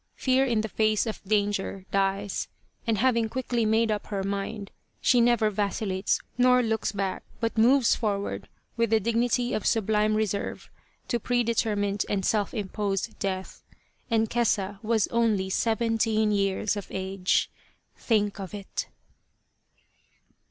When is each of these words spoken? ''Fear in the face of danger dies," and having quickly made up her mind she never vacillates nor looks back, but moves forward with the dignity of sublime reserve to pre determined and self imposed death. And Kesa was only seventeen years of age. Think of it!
''Fear 0.15 0.45
in 0.45 0.61
the 0.61 0.67
face 0.67 1.05
of 1.05 1.23
danger 1.25 1.85
dies," 1.91 2.47
and 2.87 2.97
having 2.97 3.29
quickly 3.29 3.67
made 3.67 3.91
up 3.91 4.07
her 4.07 4.23
mind 4.23 4.71
she 4.99 5.21
never 5.21 5.51
vacillates 5.51 6.19
nor 6.39 6.63
looks 6.63 6.91
back, 6.91 7.21
but 7.39 7.55
moves 7.55 7.93
forward 7.93 8.47
with 8.75 8.89
the 8.89 8.99
dignity 8.99 9.53
of 9.53 9.67
sublime 9.67 10.15
reserve 10.15 10.71
to 11.07 11.19
pre 11.19 11.43
determined 11.43 12.03
and 12.09 12.25
self 12.25 12.51
imposed 12.51 13.19
death. 13.19 13.61
And 14.09 14.27
Kesa 14.27 14.79
was 14.83 15.05
only 15.09 15.51
seventeen 15.51 16.31
years 16.31 16.75
of 16.75 16.87
age. 16.89 17.51
Think 17.95 18.39
of 18.39 18.55
it! 18.55 18.87